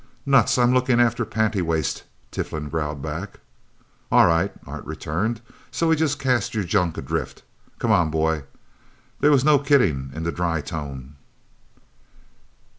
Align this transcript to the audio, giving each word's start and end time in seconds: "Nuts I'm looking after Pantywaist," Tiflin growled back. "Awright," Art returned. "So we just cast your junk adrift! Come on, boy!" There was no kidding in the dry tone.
"Nuts 0.25 0.57
I'm 0.57 0.73
looking 0.73 0.99
after 0.99 1.25
Pantywaist," 1.25 2.05
Tiflin 2.31 2.69
growled 2.69 3.03
back. 3.03 3.39
"Awright," 4.11 4.51
Art 4.65 4.83
returned. 4.83 5.41
"So 5.69 5.89
we 5.89 5.95
just 5.95 6.17
cast 6.17 6.55
your 6.55 6.63
junk 6.63 6.97
adrift! 6.97 7.43
Come 7.77 7.91
on, 7.91 8.09
boy!" 8.09 8.45
There 9.19 9.29
was 9.29 9.45
no 9.45 9.59
kidding 9.59 10.09
in 10.15 10.23
the 10.23 10.31
dry 10.31 10.59
tone. 10.61 11.17